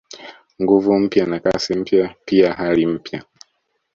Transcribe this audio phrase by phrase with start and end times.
[0.61, 3.23] Nguvu mpya na Kasi mpya pia hali mpya